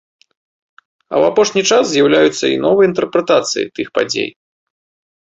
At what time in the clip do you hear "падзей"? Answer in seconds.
4.01-4.29